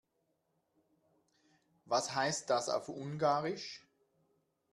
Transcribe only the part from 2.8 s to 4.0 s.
Ungarisch?